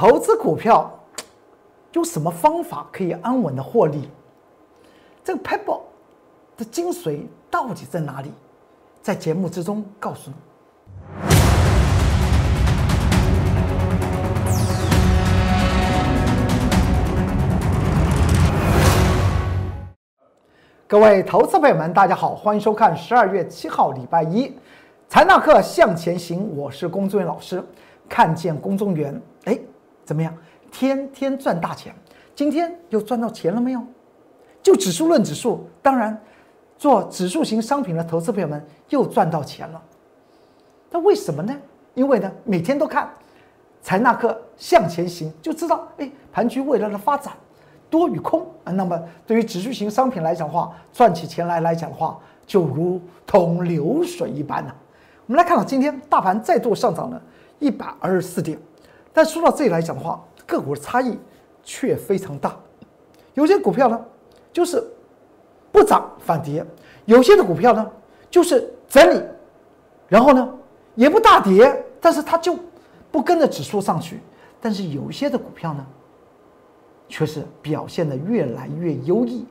[0.00, 0.88] 投资股票
[1.90, 4.08] 有什么方法可以安稳的获利？
[5.24, 5.80] 这个 Pebble
[6.56, 8.30] 的精髓到底在哪里？
[9.02, 10.36] 在节目之中告诉你。
[20.86, 24.56] 各位投资朋友们，大家好，欢迎收看十二月七号礼拜一
[25.08, 26.56] 财纳课向前行。
[26.56, 27.60] 我是龚宗元老师，
[28.08, 29.58] 看见龚宗元，哎，
[30.08, 30.34] 怎么样？
[30.72, 31.94] 天天赚大钱，
[32.34, 33.82] 今天又赚到钱了没有？
[34.62, 36.18] 就指数论指数，当然
[36.78, 39.82] 做指数型商品的投资朋友们又赚到钱了。
[40.90, 41.54] 那为什么呢？
[41.92, 43.06] 因为呢，每天都看
[43.82, 47.34] 财纳课向前行，就知道哎，盘局未来的发展。
[47.90, 54.72] 多与空啊，那么对于指数型商品来讲的话，赚起钱来来讲的话，就如同流水一般呢。
[55.26, 57.22] 我们来看到今天大盘再度上涨了
[57.58, 58.58] 一百二十四点，
[59.18, 61.18] 但说到这里来讲的话，个股的差异
[61.64, 62.56] 却非常大。
[63.34, 64.00] 有些股票呢
[64.52, 64.80] 就是
[65.72, 66.64] 不涨反跌，
[67.04, 67.84] 有些的股票呢
[68.30, 69.20] 就是整理，
[70.06, 70.48] 然后呢
[70.94, 72.56] 也不大跌，但是它就
[73.10, 74.20] 不跟着指数上去。
[74.60, 75.84] 但是有一些的股票呢。
[77.08, 79.44] 却是表现的越来越优异，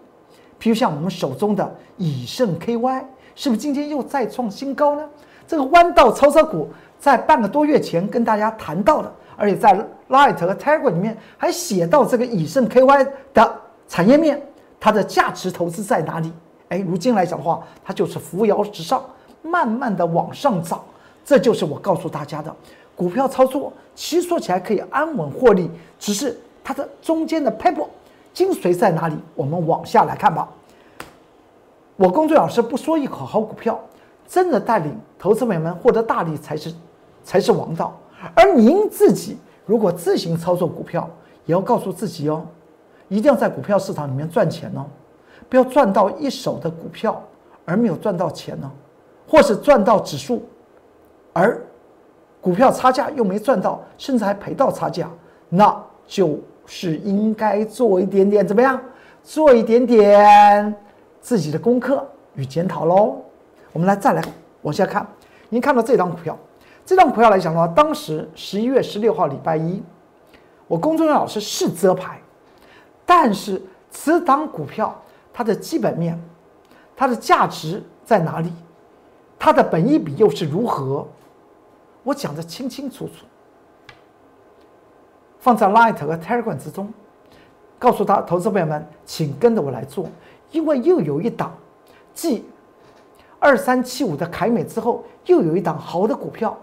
[0.62, 3.04] 譬如像我们手中的以盛 KY，
[3.34, 5.10] 是不是今天又再创新高呢？
[5.48, 6.70] 这个弯道超车股
[7.00, 9.74] 在半个多月前跟大家谈到的，而且在
[10.10, 14.42] Light 和 Tiger 里面还写到这个以盛 KY 的产业面，
[14.80, 16.34] 它的价值投资在哪里？
[16.70, 19.02] 哎，如今来讲的话，它就是扶摇直上，
[19.42, 20.84] 慢慢的往上涨。
[21.24, 22.54] 这就是我告诉大家的，
[22.96, 26.38] 股票操作其实说起来可以安稳获利，只是。
[26.64, 27.88] 它的中间的 paper
[28.34, 29.16] 精髓在哪里？
[29.36, 30.50] 我们往下来看吧。
[31.96, 33.80] 我工作老师不说一口好股票，
[34.28, 36.74] 真的带领投资朋友们获得大利才是
[37.24, 37.98] 才是王道。
[38.36, 41.10] 而您自己如果自行操作股票，
[41.46, 42.46] 也要告诉自己哦，
[43.08, 44.86] 一定要在股票市场里面赚钱哦，
[45.50, 47.22] 不要赚到一手的股票
[47.66, 48.72] 而没有赚到钱呢，
[49.28, 50.44] 或是赚到指数，
[51.34, 51.62] 而
[52.42, 55.10] 股票差价又没赚到，甚至还赔到差价，
[55.50, 56.40] 那就。
[56.70, 58.78] 是应该做一点点怎么样？
[59.24, 60.76] 做一点点
[61.22, 63.22] 自己的功课与检讨喽。
[63.72, 64.22] 我们来再来
[64.64, 65.08] 往下看，
[65.48, 66.38] 您看到这张股票，
[66.88, 69.84] 这张股票来讲的话，当时十一月十六号礼拜一，
[70.70, 72.22] 我公众人老师是遮牌，
[73.06, 73.62] 但是
[73.92, 74.98] 此档股票
[75.34, 76.18] 它的基本面、
[76.96, 78.54] 它的价值在哪里？
[79.38, 81.06] 它的本益比又是如何？
[82.04, 83.26] 我讲的清清楚楚。
[85.40, 86.94] 放在 Light 和 Telegram 之中，
[87.78, 90.08] 告诉他投资朋友们，请跟着我来做，
[90.52, 91.54] 因为又有一档
[92.14, 92.46] 继
[93.40, 96.58] 二三七五的凯美之后，又有一档好的股票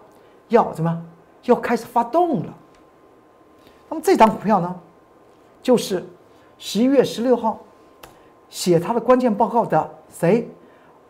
[0.49, 1.05] 要怎么
[1.44, 2.55] 要开始发动了。
[3.88, 4.81] 那么这档股票呢，
[5.62, 6.05] 就是
[6.59, 7.60] 十一月十六号
[8.49, 10.49] 写他的关键报告的谁？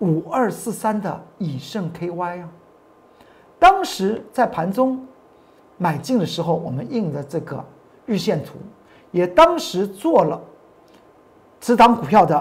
[0.00, 2.48] 五二四三的以盛 KY 啊，
[3.58, 5.06] 当时在盘中。
[5.76, 7.62] 买进的时候，我们印的这个
[8.06, 8.52] 日线图，
[9.10, 10.40] 也当时做了
[11.60, 12.40] 此档股票的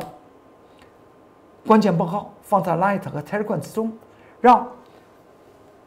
[1.66, 3.92] 关键报告，放在 Light 和 Telegram 之中，
[4.40, 4.68] 让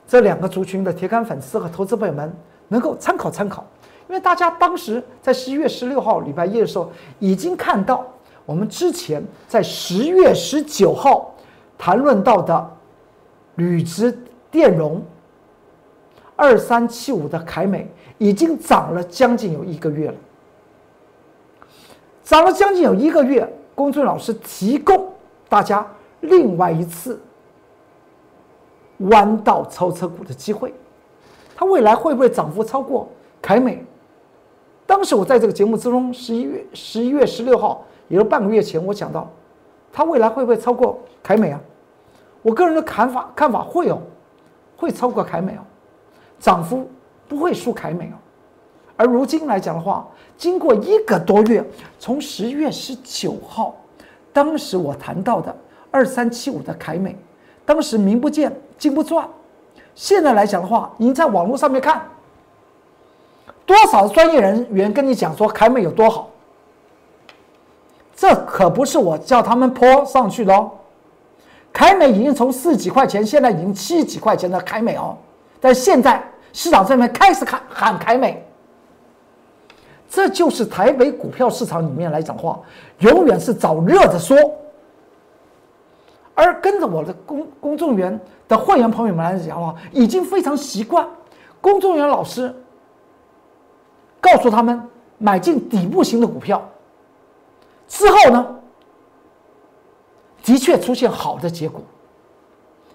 [0.07, 2.33] 这两个族群的铁杆粉丝和投资朋友们
[2.69, 3.65] 能够参考参考。
[4.09, 8.07] 因为大家当时在十一月十六号礼拜一的时候，已经看到
[8.45, 11.35] 我们之前在十月十九号
[11.77, 12.71] 谈论到的
[13.57, 14.17] 铝质
[14.51, 15.03] 电容。
[16.39, 20.15] 二三七五的凯美已经涨了将近有一个月了，
[22.23, 23.51] 涨了将近有一个月。
[23.75, 25.13] 公孙老师提供
[25.49, 25.87] 大家
[26.21, 27.21] 另外一次
[28.99, 30.73] 弯道超车股的机会，
[31.55, 33.09] 它未来会不会涨幅超过
[33.43, 33.85] 凯美？
[34.87, 39.31] 当时我在这个节目之中，十一月十一月十六号，也就半个月前，我讲到，
[39.93, 41.61] 它未来会不会超过凯美啊？
[42.43, 44.01] 我个人的看法看法会哦，
[44.77, 45.61] 会超过凯美哦。
[46.39, 46.89] 涨幅
[47.27, 48.17] 不会输凯美哦，
[48.97, 50.07] 而如今来讲的话，
[50.37, 51.65] 经过一个多月，
[51.99, 53.75] 从十月十九号，
[54.33, 55.57] 当时我谈到的
[55.91, 57.17] 二三七五的凯美，
[57.65, 59.27] 当时名不见经不传，
[59.95, 62.03] 现在来讲的话，您在网络上面看，
[63.65, 66.29] 多少专业人员跟你讲说凯美有多好，
[68.15, 70.71] 这可不是我叫他们泼上去的哦，
[71.73, 75.17] 凯美已经从四几块钱，现在已经七几块钱的凯美哦。
[75.61, 76.23] 但现在
[76.53, 78.47] 市场上面开始喊喊凯美，
[80.09, 82.61] 这就是台北股票市场里面来讲话，
[82.99, 84.37] 永远是找热的说。
[86.35, 91.07] 而跟着我的公公众员的会员朋友们来讲的话，已经非常习惯
[91.61, 92.55] 公众员老师
[94.21, 94.81] 告诉他们
[95.19, 96.63] 买进底部型的股票。
[97.89, 98.57] 之后呢，
[100.43, 101.81] 的确出现好的结果。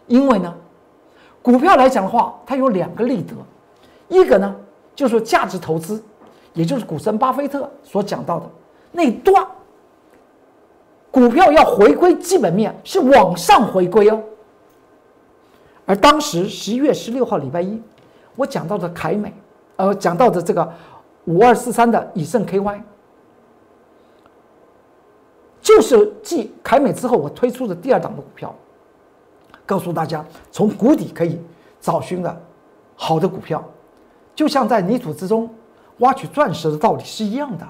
[0.07, 0.53] 因为呢，
[1.41, 3.33] 股票来讲的话，它有两个利得，
[4.09, 4.53] 一个呢
[4.93, 6.03] 就是价值投资，
[6.53, 8.49] 也就是股神巴菲特所讲到的
[8.91, 9.47] 那段，
[11.09, 14.21] 股票要回归基本面，是往上回归哦。
[15.85, 17.81] 而当时十一月十六号礼拜一，
[18.35, 19.33] 我讲到的凯美，
[19.75, 20.71] 呃，讲到的这个
[21.25, 22.81] 五二四三的以盛 KY，
[25.61, 28.53] 就是继凯美之后我推出的第二档的股票。
[29.65, 31.39] 告诉大家，从谷底可以
[31.79, 32.41] 找寻的
[32.95, 33.63] 好的股票，
[34.35, 35.49] 就像在泥土之中
[35.99, 37.65] 挖取钻石的道理是一样的。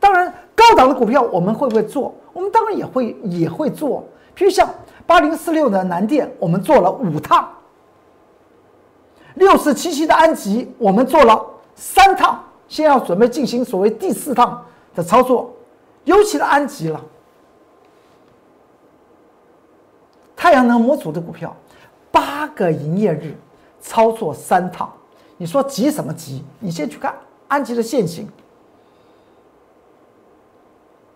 [0.00, 2.12] 当然，高档的股票我们会不会做？
[2.32, 4.04] 我们当然也会也会做。
[4.34, 4.68] 比如像
[5.06, 7.44] 八零四六的南电，我们做了五趟；
[9.34, 14.64] 六四七七的安吉，我们做了三趟，现在要准备进行所谓第四趟
[14.94, 15.52] 的操作，
[16.04, 17.00] 尤其的安吉了。
[20.36, 21.54] 太阳能模组的股票，
[22.10, 23.36] 八个营业日
[23.80, 24.92] 操作三趟，
[25.36, 26.44] 你说急什么急？
[26.58, 27.14] 你先去看
[27.48, 28.28] 安吉的现形，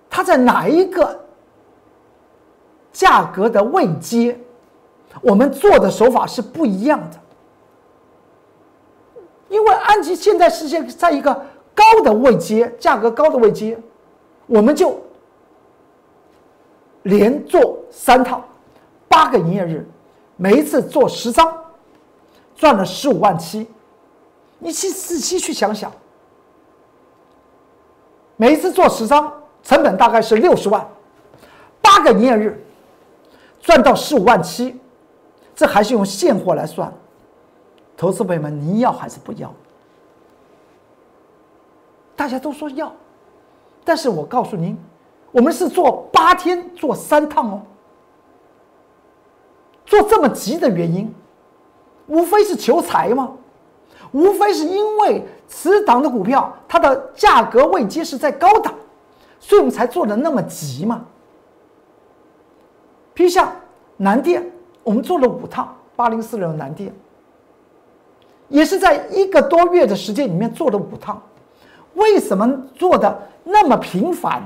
[0.09, 1.19] 它在哪一个
[2.99, 4.37] 价格的位阶？
[5.23, 7.21] 我们做的手法是不一样的，
[9.49, 11.33] 因为安吉现在是现在一个
[11.73, 13.79] 高的位阶，价格高的位阶，
[14.47, 15.01] 我们就
[17.05, 18.43] 连做三套。
[19.07, 19.89] 八个营业日，
[20.37, 21.57] 每一次做十张，
[22.57, 23.69] 赚了十五万七。
[24.59, 25.93] 你去仔细去想想，
[28.35, 30.85] 每一次做十张，成本大概是六十万，
[31.81, 32.61] 八个营业日
[33.69, 34.75] 赚到十五万七，
[35.55, 36.91] 这还是用现货来算。
[37.99, 39.53] 投资朋友们，你要还是不要？
[42.17, 42.91] 大家都说要，
[43.85, 44.75] 但是我告诉您，
[45.31, 47.63] 我们是做八天做三趟哦。
[49.85, 51.15] 做这么急的原因，
[52.07, 53.33] 无非是求财吗？
[54.13, 58.73] 无非是因为此档的股票它的价格位阶是在高档，
[59.39, 61.05] 所以我们才做的那么急嘛。
[63.19, 63.53] 譬如像
[63.97, 64.49] 南电，
[64.85, 66.95] 我们做了五趟八零四六南电，
[68.47, 71.21] 也是在一个多月的时间里面做了五趟。
[71.95, 74.41] 为什么做的那么频繁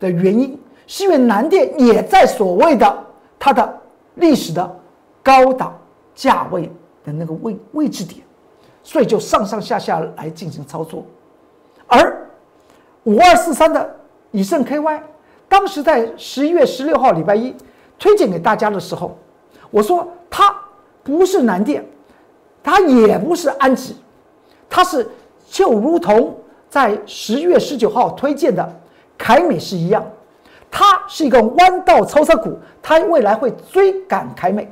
[0.00, 3.06] 的原因，是因为南电也在所谓的
[3.38, 3.80] 它的
[4.16, 4.76] 历史的。
[5.22, 5.76] 高档
[6.14, 6.70] 价位
[7.04, 8.24] 的那个位位置点，
[8.84, 11.04] 所以就上上下下来进行操作。
[11.88, 12.28] 而
[13.02, 13.96] 五二四三的
[14.30, 15.00] 以盛 KY，
[15.48, 17.52] 当时在十一月十六号礼拜一
[17.98, 19.16] 推荐给大家的时候，
[19.70, 20.54] 我说它
[21.02, 21.84] 不是南电，
[22.62, 23.96] 它也不是安吉，
[24.68, 25.08] 它是
[25.48, 26.36] 就如同
[26.68, 28.80] 在十月十九号推荐的
[29.16, 30.04] 凯美是一样，
[30.70, 34.70] 它是一个弯道超车股，它未来会追赶凯美。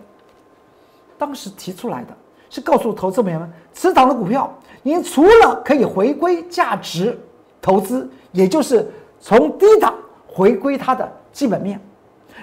[1.17, 2.09] 当时提出来的
[2.51, 7.19] 是告诉投资朋友们，此档的股票，您除了可以回归价值
[7.63, 8.87] 投资，也就是
[9.21, 9.95] 从低档
[10.27, 11.81] 回归它的基本面，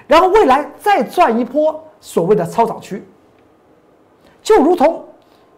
[0.08, 3.06] 然后未来再赚一波所谓的超涨区。
[4.42, 5.06] 就如同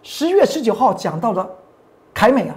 [0.01, 1.49] 十月十九号讲到的
[2.13, 2.55] 凯美啊，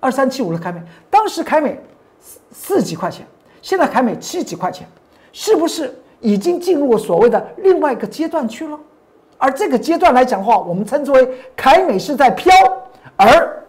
[0.00, 1.78] 二三七五的凯美，当时凯美
[2.18, 3.26] 四四几块钱，
[3.60, 4.88] 现在凯美七几块钱，
[5.32, 8.78] 是不是已经进入了所谓的另外一个阶段去了？
[9.36, 12.52] 而这个阶段来讲的话，我们称之为凯美是在飘，
[13.16, 13.64] 而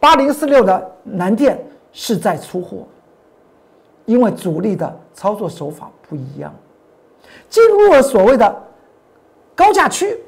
[0.00, 2.86] 八零四六的南电是在出货，
[4.06, 6.54] 因为主力的操作手法不一样，
[7.48, 8.62] 进入了所谓的
[9.54, 10.18] 高价区，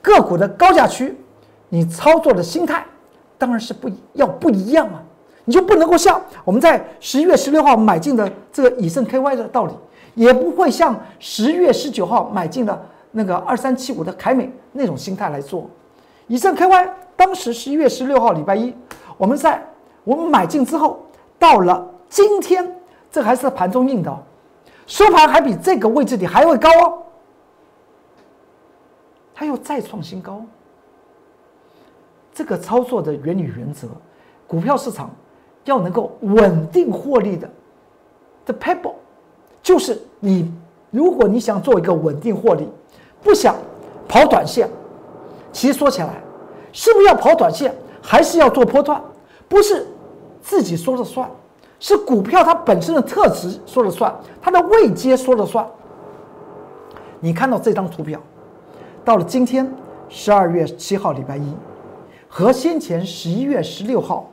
[0.00, 1.16] 个股的高价区，
[1.68, 2.84] 你操作的心态
[3.38, 5.02] 当然是不要不一样啊，
[5.44, 9.72] 你就不能够像我们在十一月十六号买进的这个以盛 KY 的道理，
[10.14, 12.86] 也不会像十月十九号买进的。
[13.14, 15.68] 那个二三七五的凯美那种心态来做，
[16.28, 18.74] 以盛 KY 当时十一月十六号礼拜一，
[19.18, 19.62] 我们在
[20.02, 20.98] 我们买进之后，
[21.38, 22.74] 到了今天，
[23.10, 24.18] 这还是盘中印的，
[24.92, 26.98] 收盘还比这个位置点还会高哦，
[29.34, 30.44] 它又再创新高。
[32.34, 33.88] 这个操作的原理原则，
[34.46, 35.10] 股票市场
[35.64, 37.48] 要能够稳定获利的
[38.44, 38.92] ，the people，
[39.62, 40.52] 就是你，
[40.90, 42.68] 如果你想做一个稳定获利。
[43.22, 43.56] 不想
[44.06, 44.68] 跑短线，
[45.52, 46.20] 其实说起来，
[46.70, 49.00] 是不是要跑短线，还是要做波段？
[49.48, 49.86] 不是
[50.42, 51.30] 自己说了算，
[51.82, 55.66] 是股票它本身的特质说了算，它的位阶说了算。
[57.18, 58.20] 你看到这张图表，
[59.04, 59.68] 到了今天
[60.08, 61.52] 十二月七号礼拜一，
[62.28, 64.30] 和先前十一月十六号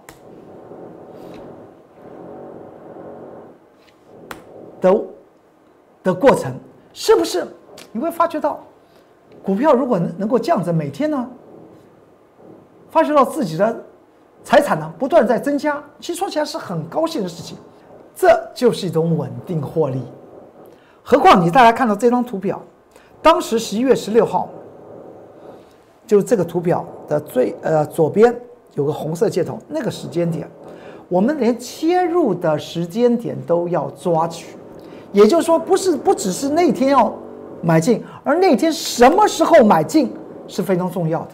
[4.79, 5.03] 的
[6.03, 6.53] 的过程，
[6.93, 7.47] 是不是
[7.91, 8.59] 你会发觉到，
[9.41, 11.27] 股票如果能能够降准每天呢，
[12.91, 13.85] 发觉到自己的。
[14.43, 17.57] 财产呢不断在增加，其实说起来是很高兴的事情，
[18.15, 20.01] 这就是一种稳定获利。
[21.03, 22.61] 何况你大家看到这张图表，
[23.21, 24.49] 当时十一月十六号，
[26.07, 28.35] 就是这个图表的最呃左边
[28.75, 30.49] 有个红色箭头，那个时间点。
[31.07, 34.55] 我们连切入的时间点都要抓取，
[35.11, 37.11] 也就是说，不是不只是那天要
[37.63, 40.13] 买进，而那天什么时候买进
[40.47, 41.29] 是非常重要的。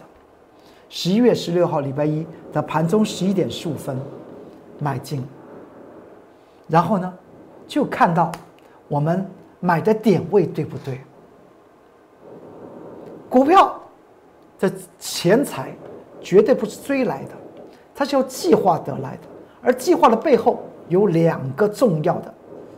[0.88, 3.98] 十一月十六号礼拜一的盘中十一点十五分
[4.78, 5.24] 买进，
[6.68, 7.12] 然后呢，
[7.66, 8.30] 就看到
[8.88, 9.28] 我们
[9.58, 11.00] 买的点位对不对？
[13.28, 13.74] 股票
[14.60, 15.74] 的钱财
[16.20, 17.30] 绝对不是追来的，
[17.94, 19.22] 它是要计划得来的。
[19.60, 22.32] 而计划的背后有两个重要的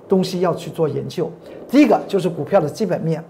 [0.09, 1.31] 东西要去做研究，
[1.69, 3.23] 第一个就是股票的基本面，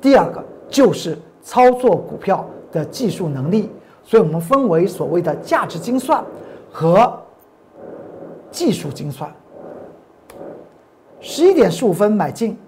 [0.00, 3.68] 第二个就是操作股票的技术能力。
[4.10, 6.20] 所以我们分为所谓的价值精算
[6.72, 7.16] 和
[8.50, 9.32] 技术精算。
[11.20, 12.58] 十一点十五分买进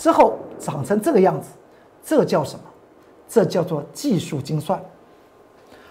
[0.00, 1.50] 之后涨成这个样子，
[2.04, 2.64] 这叫什么？
[3.28, 4.82] 这叫做技术精算。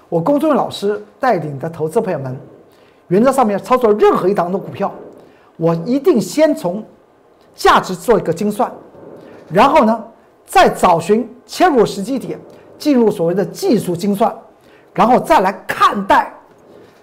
[0.10, 2.38] 我公众老师带领的投资朋友们。
[3.08, 4.92] 原则上面操作任何一档的股票，
[5.56, 6.84] 我一定先从
[7.56, 8.70] 价值做一个精算，
[9.50, 10.04] 然后呢，
[10.46, 12.38] 再找寻切入时机点，
[12.78, 14.34] 进入所谓的技术精算，
[14.94, 16.34] 然后再来看待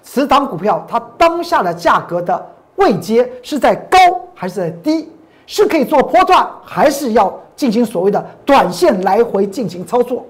[0.03, 2.47] 此档股票它当下的价格的
[2.77, 3.99] 位阶是在高
[4.35, 5.11] 还是在低，
[5.47, 10.25] 是可以做波段，还是要进行所谓的短线来回进行操作。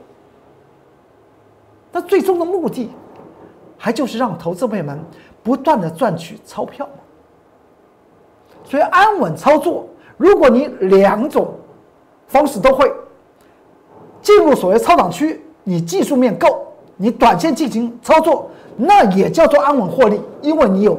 [1.93, 2.91] 那最终的目的，
[3.77, 4.99] 还就是让投资朋友们。
[5.43, 6.87] 不断的赚取钞票
[8.63, 9.89] 所以安稳操作。
[10.19, 11.55] 如果你两种
[12.27, 12.93] 方式都会
[14.23, 20.99] 进入所谓超涨区，你技术面够，你短线进行操作，那也叫做安稳获利，因为你有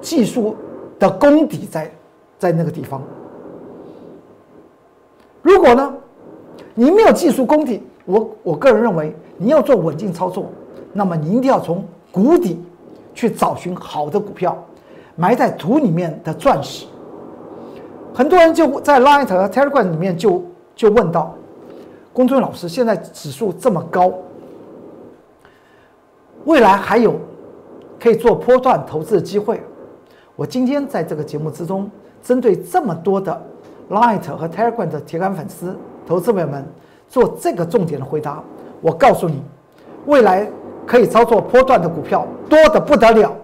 [0.00, 0.56] 技术
[0.98, 1.90] 的功底在
[2.38, 3.02] 在那个地方。
[5.42, 5.94] 如果呢，
[6.74, 10.46] 你没有技术功底，我我个人认为你要做稳定操作，
[10.92, 12.62] 那么你一定要从谷底。
[13.16, 14.60] 去找寻好的股票，
[15.14, 16.84] 埋在土里面的钻石。
[18.12, 20.42] 很多人就在 Line 和 Telegram 里面就
[20.74, 21.32] 就问到，
[22.14, 24.10] 龚尊老师，现在指数这么高，
[26.44, 27.16] 未来还有
[28.00, 29.60] 可以做波段投资的机会？
[30.36, 31.90] 我今天在这个节目之中，
[32.22, 33.38] 针对这么多的
[33.90, 36.64] Line 和 Telegram 的铁杆粉丝、投资朋友们
[37.08, 38.42] 做这个重点的回答。
[38.80, 39.42] 我告诉你，
[40.06, 40.48] 未来。
[40.86, 43.34] 可以操作波段的股票多的不得了，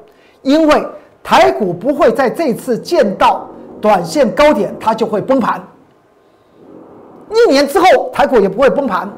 [0.43, 0.87] 因为
[1.23, 3.49] 台股不会在这次见到
[3.81, 5.59] 短线高点，它就会崩盘。
[7.31, 9.09] 一年之后，台股也不会崩盘。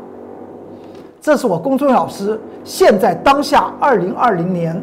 [1.20, 4.82] 这是我公众老师现在当下二零二零年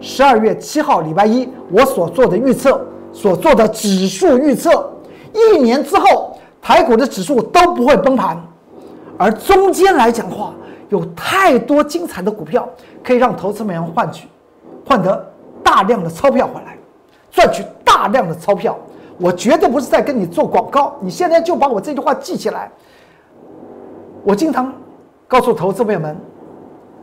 [0.00, 2.80] 十二月七号礼拜一我所做的预测，
[3.12, 4.90] 所做的指数预测，
[5.32, 8.36] 一年之后台股的指数都不会崩盘，
[9.18, 10.52] 而中间来讲的话。
[10.88, 12.68] 有太多精彩的股票
[13.00, 14.26] 可以让投资们换取，
[14.84, 15.24] 换得
[15.62, 16.76] 大量的钞票回来，
[17.30, 18.76] 赚取大量的钞票。
[19.20, 22.72] 我绝对不是在跟你做广告，你现在就把我这句话记起来。
[24.24, 24.72] 我经常
[25.28, 26.16] 告诉投资朋友们，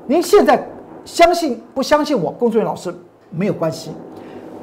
[0.08, 0.68] 您现在
[1.06, 2.94] 相信不相信我，工作人员老师
[3.30, 3.92] 没有关系，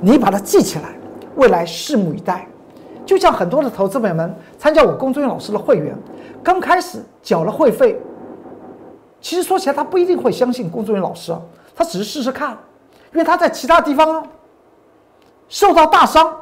[0.01, 0.97] 你把它记起来，
[1.37, 2.47] 未来拭目以待。
[3.07, 5.97] 就像很多的投资朋友们参加我工作人员老师的会员，
[6.43, 8.01] 刚开始缴了会费。
[9.21, 11.33] 其实说起来，他不一定会相信工作人员老师，
[11.77, 12.59] 他只是试试看，
[13.13, 14.27] 因为他在其他地方
[15.49, 16.35] 受到大伤，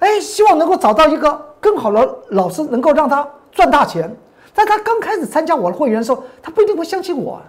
[0.00, 4.14] 哎，希望能够找到一个更好的老师，能够让他赚大钱。
[4.54, 7.40] 但他刚开始参加我的会员的时候，他不一定会相信我。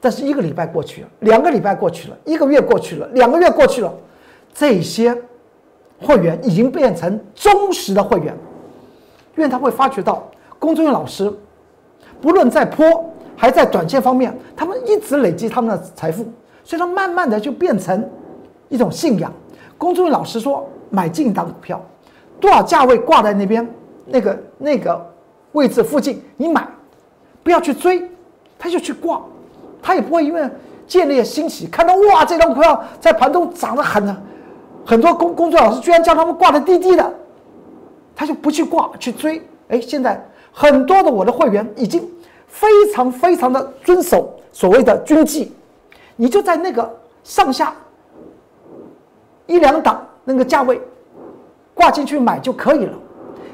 [0.00, 3.92] 但是一个礼拜过去了，两个礼拜过去了，一个月过去了，两个月过去了，
[4.52, 5.16] 这些
[6.00, 8.36] 会员已经变成忠实的会员，
[9.36, 10.28] 因为他会发觉到。
[10.58, 11.32] 工作人员老师，
[12.20, 16.24] 不论在坡还在短线方面，他们一直累积他们的财富，
[16.62, 18.08] 所以他慢慢的就变成
[18.68, 19.32] 一种信仰。
[19.82, 21.84] 工作老师说，买进一档股票，
[22.38, 23.68] 多少价位挂在那边
[24.06, 25.04] 那个那个
[25.50, 26.64] 位置附近，你买，
[27.42, 28.08] 不要去追，
[28.56, 29.20] 他就去挂，
[29.82, 30.48] 他也不会因为
[30.86, 34.16] 建立欣喜，看到哇这张股票在盘中涨得很呢，
[34.86, 37.12] 很多工工作老师居然叫他们挂的低低的，
[38.14, 40.24] 他就不去挂去追，哎，现在。
[40.52, 42.08] 很多的我的会员已经
[42.46, 45.50] 非常非常的遵守所谓的军纪，
[46.14, 46.88] 你就在那个
[47.24, 47.74] 上下
[49.52, 50.80] 一两档那个价位
[51.74, 52.94] 挂进去买就可以了。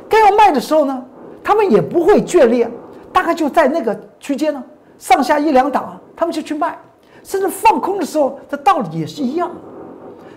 [0.09, 1.05] 该要卖的时候呢，
[1.43, 2.71] 他们也不会眷恋，
[3.13, 4.63] 大概就在那个区间呢，
[4.99, 6.79] 上下一两档，他们就去卖。
[7.25, 9.51] 甚至放空的时候，这道理也是一样。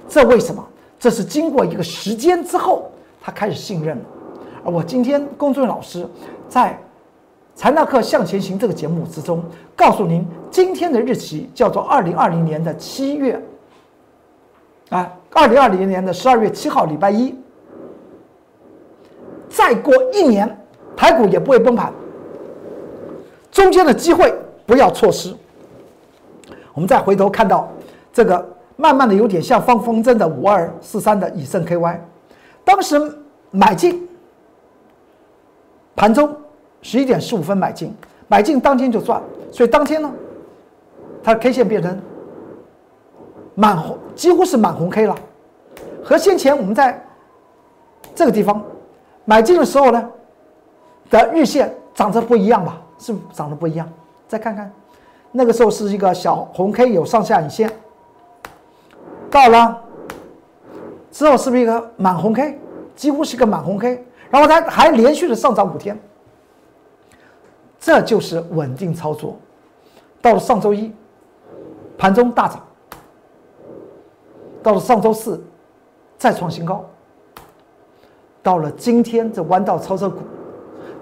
[0.10, 0.66] 这为什么？
[1.00, 2.92] 这是经过一个时间之后，
[3.22, 4.04] 他开始信任了。
[4.66, 6.06] 而我今天龚俊老师
[6.50, 6.72] 在
[7.56, 9.42] 《财纳克向前行》这个节目之中，
[9.76, 13.42] 告诉您今天的日期叫做二零二零年的七月，
[14.90, 17.34] 啊，二零二零年的十二月七号，礼拜一。
[19.50, 20.58] 再过一年，
[20.96, 21.92] 台股也不会崩盘。
[23.52, 24.34] 中间的机会
[24.66, 25.36] 不要错失。
[26.74, 27.70] 我们再回头看到
[28.14, 28.46] 这个，
[28.78, 31.98] 慢慢的有点像放风筝的五二四三的以盛 KY，
[32.64, 33.00] 当时
[33.52, 34.08] 买进。
[35.96, 36.34] 盘中
[36.82, 37.94] 十一点十五分买进，
[38.28, 39.22] 买进当天就赚，
[39.52, 40.12] 所以当天呢，
[41.22, 42.02] 它 K 线变成
[43.56, 45.16] 满红，几乎是满红 K 了。
[46.04, 47.04] 和先前我们在
[48.16, 48.62] 这个地方
[49.26, 50.10] 买进的时候呢
[51.10, 52.82] 的日线长得不一样吧？
[52.98, 53.88] 是长得不一样。
[54.28, 54.72] 再看看，
[55.32, 57.72] 那个时候是一个小红 K，有上下影线。
[59.30, 59.82] 到了
[61.12, 62.60] 之后是不是一个满红 K？
[62.96, 64.06] 几乎是一个满红 K。
[64.30, 66.00] 然后它还连续的上涨五天，
[67.78, 69.38] 这就是稳定操作。
[70.22, 70.94] 到了上周一，
[71.98, 72.58] 盘中大涨；
[74.64, 75.42] 到了上周四，
[76.18, 76.86] 再创新高；
[78.44, 80.20] 到了今天，这弯道超车股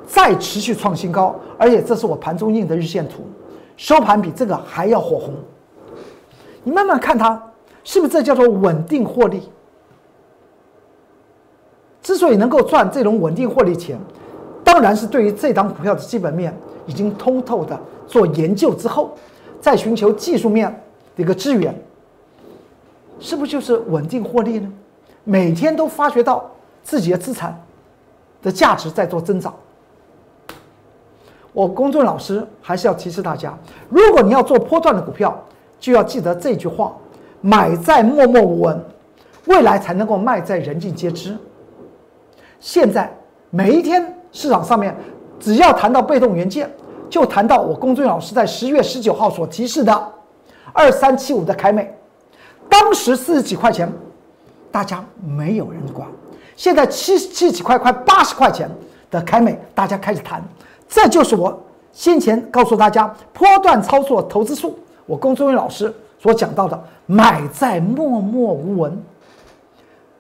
[0.08, 3.24] 再持续创新高，而且这是我盘中印的日线图，
[3.78, 5.34] 收盘比这个还要火红。
[6.64, 7.42] 你慢慢看它，
[7.84, 9.44] 是不是这叫做稳定获利？
[12.02, 14.00] 之所以能够赚这种稳定获利钱，
[14.64, 19.12] 当然是对于这档股票的基本面已经通透的做研究之后，
[19.60, 20.72] 再寻求技术面
[21.16, 21.76] 的一个支援，
[23.20, 24.72] 是不是就是稳定获利呢？
[25.24, 26.50] 每天都发觉到
[26.82, 27.62] 自己的资产
[28.42, 29.54] 的价值在做增长。
[31.52, 33.58] 我公众老师还是要提示大家，
[33.90, 35.38] 如果你要做波段的股票，
[35.80, 36.96] 就要记得这句话：
[37.42, 38.82] 买在默默无闻，
[39.46, 41.36] 未来才能够卖在人尽皆知。
[42.60, 43.12] 现在
[43.50, 44.96] 每一天市场上面，
[45.40, 46.70] 只要谈到被动元件，
[47.10, 50.12] 就谈到我龚俊老师在十月十九号所提示的
[50.72, 51.94] 二三七五的凯美，
[52.70, 53.92] 当时四十几块钱，
[54.72, 56.08] 大家没有人管。
[56.56, 58.70] 现在七七几块，快八十块钱
[59.10, 60.44] 的凯美，大家开始谈。
[60.88, 69.02] 这就是我先前告诉大家波段操作投资术，我龚俊老师所讲到的，买在默默无闻，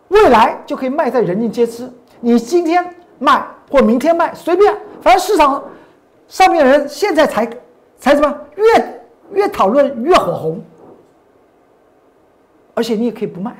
[0.07, 1.91] 未来就可以卖在人尽皆知。
[2.19, 5.63] 你今天卖或明天卖，随便，反正市场
[6.27, 7.49] 上面的人现在才
[7.99, 9.01] 才什么越
[9.33, 10.61] 越讨论越火红，
[12.79, 13.53] 而且你也可以不卖，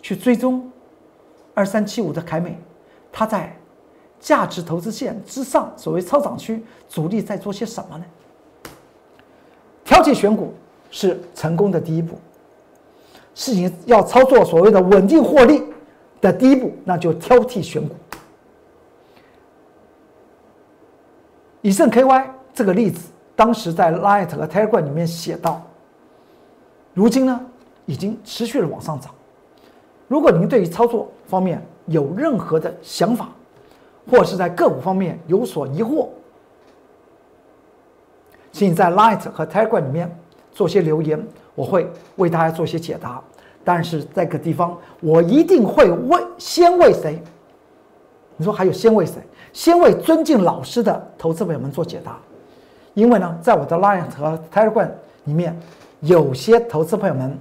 [0.00, 0.70] 去追踪
[1.54, 2.56] 二三七五的凯美，
[3.10, 3.52] 它在
[4.20, 8.04] 价值投资线之上，所谓超涨区，主力在做些什么呢？
[9.84, 10.54] 挑起选股
[10.88, 12.16] 是成功的第一步，
[13.34, 15.60] 事情要操作所谓的稳定获利。
[16.20, 17.94] 的第一步，那就挑剔选股。
[21.60, 25.60] 以盛 KY 这个例子，当时在 Light 和 Telegram 里面写到，
[26.94, 27.44] 如今呢，
[27.86, 29.12] 已经持续的往上涨。
[30.08, 33.28] 如果您对于操作方面有任何的想法，
[34.10, 36.08] 或是在个股方面有所疑惑，
[38.52, 40.14] 请在 Light 和 Telegram 里面
[40.52, 43.20] 做些留言，我会为大家做些解答。
[43.64, 47.18] 但是这个地方，我一定会为先为谁？
[48.36, 49.14] 你说还有先为谁？
[49.54, 52.18] 先为尊敬老师的投资朋友们做解答，
[52.92, 54.90] 因为呢，在我的 Line 和 Telegram
[55.24, 55.58] 里面，
[56.00, 57.38] 有些投资朋友们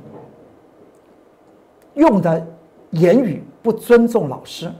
[1.96, 2.46] 用的
[2.92, 4.72] 言语不尊重老师。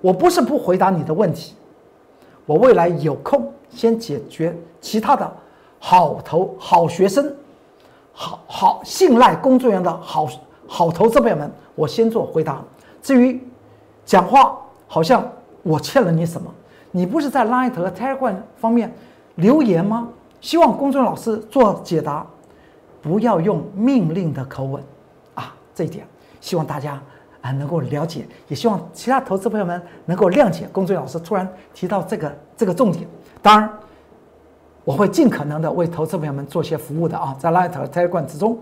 [0.00, 1.54] 我不是不回答你的问题，
[2.46, 5.30] 我未来有空先解决其他的
[5.78, 7.34] 好投好学生。
[8.12, 10.26] 好好信赖工作人员的好
[10.66, 12.62] 好投资朋友们，我先做回答。
[13.02, 13.40] 至于
[14.04, 15.26] 讲话，好像
[15.62, 16.52] 我欠了你什么？
[16.90, 18.92] 你不是在 Line 和 Telegram 方面
[19.36, 20.08] 留言吗？
[20.40, 22.26] 希望公众老师做解答，
[23.00, 24.82] 不要用命令的口吻！
[25.74, 26.06] 这一点
[26.40, 27.00] 希望大家
[27.40, 30.68] 啊能够了解，也希望其他投资朋友们能够谅解。
[30.72, 33.06] 公众老师突然提到这个这个重点，
[33.42, 33.70] 当然。
[34.82, 38.58] 我会尽可能的为投资朋友们做些服务的啊，在 Light 和 Telegram 之中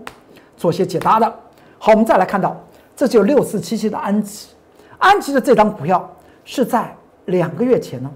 [0.57, 1.33] 做些解答的。
[1.79, 2.55] 好，我们再来看到，
[2.93, 4.49] 这就六四七七的安吉，
[4.97, 6.07] 安吉的这张股票
[6.43, 6.93] 是在
[7.27, 8.11] 两个月前呢，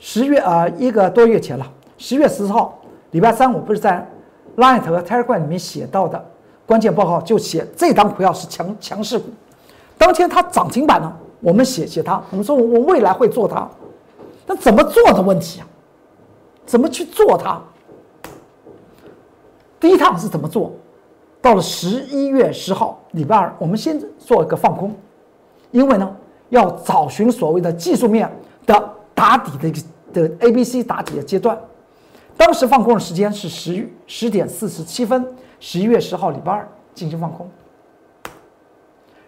[0.00, 2.76] 十月呃一个多月前了，十月十号
[3.12, 4.04] 礼拜三，我不是在
[4.56, 6.22] Light 和 Telegram 里面写到的
[6.70, 9.28] 关键报告就写这档股票是强强势股。
[9.98, 13.68] 当天它涨停板呢，我们写写它，我们说我们未来会做它，
[14.46, 15.66] 那怎么做的问题啊？
[16.64, 17.60] 怎么去做它？
[19.80, 20.70] 第一趟是怎么做？
[21.42, 24.94] 到了十一月十号，礼拜二，我们先做一个放空，
[25.72, 26.08] 因为呢，
[26.50, 28.30] 要找寻所谓的技术面
[28.64, 29.80] 的打底的一个
[30.12, 31.58] 的 A、B、C 打底的阶段。
[32.36, 35.26] 当时放空的时间是十十点四十七分，
[35.60, 37.48] 十一月十号礼拜二进行放空。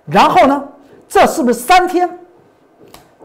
[0.07, 0.69] 然后呢，
[1.07, 2.19] 这是不是三天？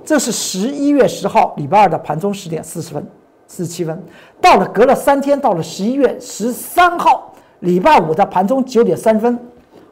[0.06, 3.06] 这是十一月十号礼拜二的盘中十点四十分、
[3.48, 4.02] 四十七分，
[4.40, 7.34] 到了隔了三天，到了十一月十三号。
[7.62, 9.36] 礼拜五的盘中九点三分，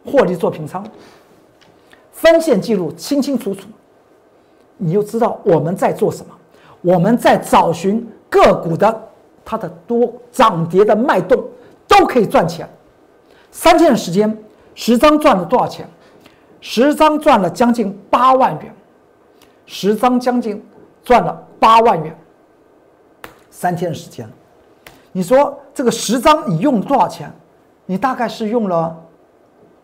[0.05, 0.85] 获利做平仓，
[2.11, 3.67] 分线记录清清楚楚，
[4.77, 6.31] 你就知道我们在做什么。
[6.81, 9.03] 我们在找寻个股的
[9.43, 11.43] 它的多涨跌的脉动，
[11.87, 12.69] 都可以赚钱。
[13.55, 14.37] 三天的时间，
[14.75, 15.89] 十张赚了多少钱？
[16.59, 18.75] 十张赚了将近八万元，
[19.65, 20.61] 十张将近
[21.05, 22.13] 赚了八万元。
[23.49, 24.29] 三天的时间，
[25.13, 27.31] 你说这个十张你用了多少钱？
[27.85, 28.93] 你大概是用了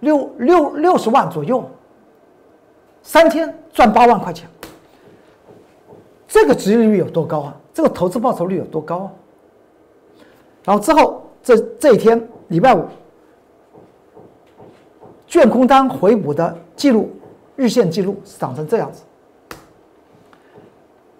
[0.01, 1.63] 六六六十万左右，
[3.01, 4.49] 三天赚八万块钱，
[6.27, 7.55] 这个值利率有多高啊？
[7.73, 9.11] 这个投资报酬率有多高啊？
[10.65, 12.85] 然后之后这这一天礼拜五，
[15.31, 17.09] 卷空单回补的记录
[17.55, 19.01] 日线记录是长成这样子。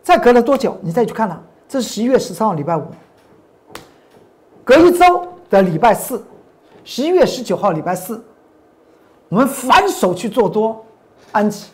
[0.03, 0.77] 再隔了多久？
[0.81, 2.83] 你再去看了，这是十一月十三号礼拜五，
[4.65, 6.21] 隔一周的礼拜四。
[6.83, 8.21] 十一月十九号，礼拜四，
[9.29, 10.83] 我们反手去做多
[11.31, 11.67] 安吉，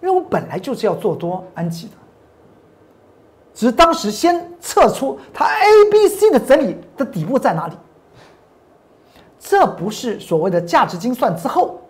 [0.00, 1.92] 因为我本来就是要做多安吉的，
[3.52, 7.74] 只是当时先测出它 A、B、C 的整理的底部在哪里，
[9.38, 11.80] 这不是所谓的价值精算之后，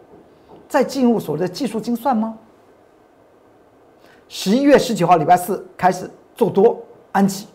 [0.69, 2.37] 再进入所谓的技术精算吗？
[4.29, 6.79] 十一月十九号，礼拜四开始做多
[7.13, 7.47] 安吉，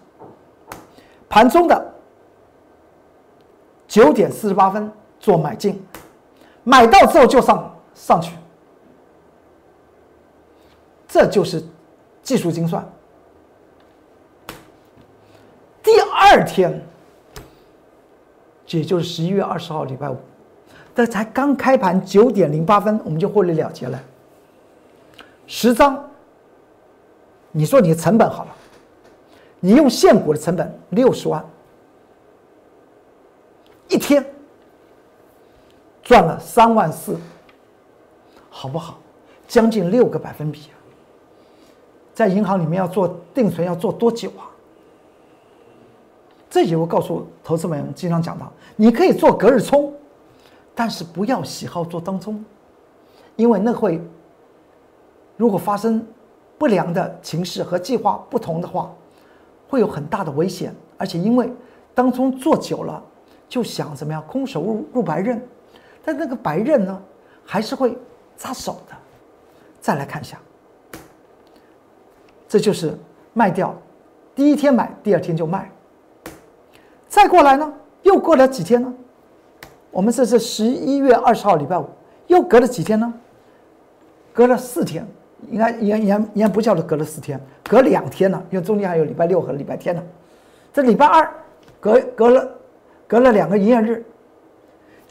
[1.29, 1.89] 盘中的。
[3.85, 5.79] 九点四十八分做买进，
[6.63, 8.35] 买到之后就上上去，
[11.07, 11.63] 这就是
[12.23, 12.83] 技术精算。
[15.83, 16.83] 第二天，
[18.77, 20.17] 也就是十一月二十号礼拜五，
[20.95, 24.01] 这才刚开盘九点零八分，我们就获利了结了。
[25.47, 26.09] 十张，
[27.51, 28.55] 你说你的成本好了，
[29.59, 31.43] 你用现股的成本六十万。
[33.89, 34.25] 一天
[36.01, 37.17] 赚了三万四，
[38.49, 38.97] 好不好？
[39.47, 40.73] 将近六个百分比啊！
[42.13, 44.49] 在银行里面要做定存要做多久啊？
[46.53, 49.91] 这也我告诉投资们经常讲到，你可以做隔日冲，
[50.75, 52.45] 但是不要喜好做当冲，
[53.35, 53.99] 因为那会
[55.35, 56.05] 如果发生
[56.59, 58.93] 不良的情势和计划不同的话，
[59.67, 61.51] 会有很大的危险，而且因为
[61.95, 63.03] 当冲做久了。
[63.49, 65.43] 就想怎么样空手入入白刃，
[66.03, 67.01] 但那个白刃呢，
[67.43, 67.97] 还是会
[68.37, 68.95] 扎手的。
[69.79, 70.39] 再来看一下，
[72.47, 72.95] 这就是
[73.33, 73.75] 卖掉，
[74.35, 75.69] 第一天买，第二天就卖。
[77.13, 77.71] 再过来呢，
[78.01, 78.91] 又过了几天呢？
[79.91, 81.87] 我们这是十一月二十号礼拜五，
[82.25, 83.13] 又隔了几天呢？
[84.33, 85.07] 隔了四天，
[85.51, 90.03] 应该应该应该应该不叫做隔了四天，隔两天呢，因为中间还有礼拜六和礼拜天呢。
[90.73, 91.31] 这礼拜二
[91.79, 92.49] 隔隔了。
[93.05, 94.03] 隔了两个营业日，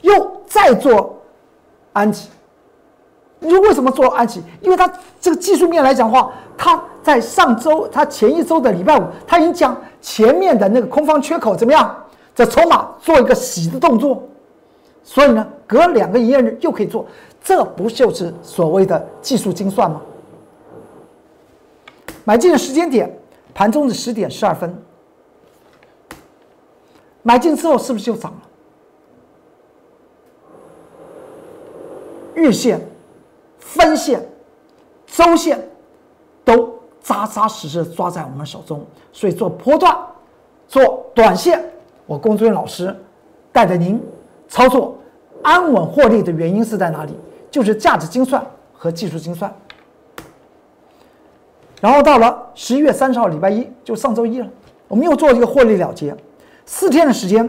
[0.00, 1.22] 又再做
[1.92, 2.28] 安吉。
[3.42, 4.40] 你说为什么做安琪？
[4.60, 11.94] 因为它这个技术面来讲的话，它在上周、它前一周的礼拜五，它已经将前面的那个空方缺口怎么样？
[12.34, 14.22] 这筹码做一个洗的动作，
[15.02, 17.04] 所以呢，隔两个营业日又可以做，
[17.42, 20.00] 这不就是所谓的技术精算吗？
[22.24, 23.18] 买进的时间点，
[23.52, 24.74] 盘中的十点十二分。
[27.22, 28.38] 买进之后是不是就涨了？
[32.34, 32.80] 日线、
[33.62, 34.20] 分线、
[35.06, 35.58] 周线
[36.44, 39.96] 都扎扎实实抓在我们手中，所以做波段、
[40.68, 41.64] 做短线，
[42.04, 42.94] 我龚志远老师
[43.50, 44.02] 带着您
[44.48, 44.98] 操作
[45.42, 47.14] 安稳获利的原因是在哪里？
[47.50, 49.52] 就是价值精算和技术精算。
[51.80, 54.48] 然后到了十一月三十号礼拜一，就上周一了，
[54.88, 56.14] 我们又做一个获利了结。
[56.66, 57.48] 四天的时间，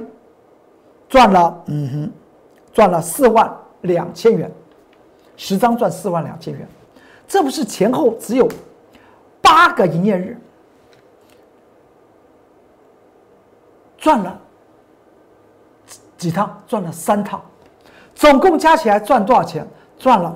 [1.07, 2.11] 赚了，嗯哼，
[2.73, 4.51] 赚了四万两千元，
[5.35, 6.67] 十张赚四万两千元，
[7.27, 8.47] 这不是前后只有
[9.41, 10.37] 八个营业日，
[13.97, 14.39] 赚了
[16.17, 16.61] 几趟？
[16.67, 17.41] 赚了三趟，
[18.15, 19.67] 总共加起来赚多少钱？
[19.97, 20.35] 赚了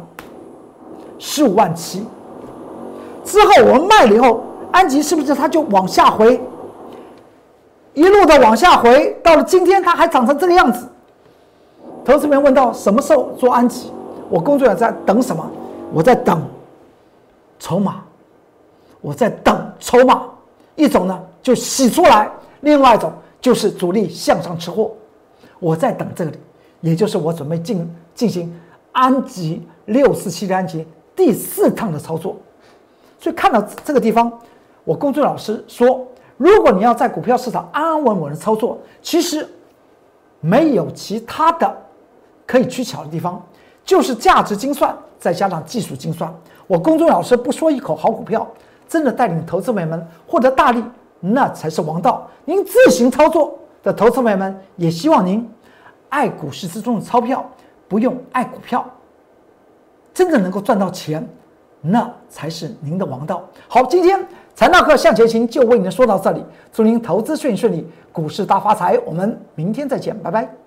[1.20, 2.06] 十五万七。
[3.24, 6.42] 之后我们卖了以后，安吉是不是它就往下回？
[7.94, 10.88] 一路的往下回，到了今天它还长成这个样子。
[12.06, 13.92] 投资人问到什么时候做安吉？
[14.30, 15.50] 我工作人在等什么？
[15.94, 16.42] 我在等
[17.60, 18.04] 筹码，
[19.02, 20.24] 我在等筹码。
[20.76, 22.30] 一种呢就洗出来，
[22.62, 23.12] 另外一种
[23.42, 24.92] 就是主力向上吃货。
[25.60, 26.38] 我在等这里，
[26.82, 28.54] 也就是我准备进进行
[28.92, 30.86] 安吉六四七的安吉
[31.16, 32.36] 第四趟的操作。
[33.20, 34.32] 所以看到这个地方，
[34.84, 36.06] 我工作老师说，
[36.38, 39.48] 如果你要在股票市场安安稳稳的操作，其实
[40.40, 41.76] 没有其他的
[42.46, 43.44] 可以取巧的地方，
[43.88, 46.32] 就是价值精算再加上技术精算。
[46.68, 48.46] 我公众老师不说一口好股票，
[48.88, 50.84] 真的带领投资朋友们获得大利，
[51.22, 52.30] 那才是王道。
[52.44, 55.50] 您自行操作的投资朋友们，也希望您
[56.10, 57.50] 爱股市之中的钞票，
[57.88, 58.86] 不用爱股票，
[60.14, 61.26] 真的能够赚到钱。
[61.80, 63.42] 那才是您的王道。
[63.70, 64.20] 好，今天
[64.54, 69.00] 财纳课向前行就为您说到这里，祝您投资顺利顺利，股市大发财。
[69.06, 70.67] 我们明天再见，拜拜。